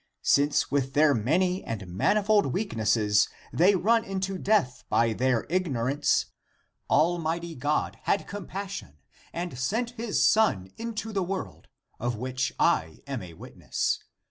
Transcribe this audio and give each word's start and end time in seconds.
Since 0.23 0.71
with 0.71 0.93
their 0.95 1.13
many 1.13 1.63
and 1.63 1.85
manifold 1.85 2.47
weaknesses 2.47 3.29
they 3.53 3.75
run 3.75 4.03
into 4.03 4.39
death 4.39 4.83
by 4.89 5.13
their 5.13 5.45
ignorance. 5.47 6.25
Almighty 6.89 7.53
God 7.53 7.99
had 8.01 8.27
compassion 8.27 8.97
and 9.31 9.59
sent 9.59 9.91
his 9.91 10.25
Son 10.25 10.71
into 10.79 11.13
the 11.13 11.21
world, 11.21 11.67
of 11.99 12.15
which 12.15 12.51
I 12.57 13.03
am 13.05 13.21
a 13.21 13.33
witness. 13.35 13.99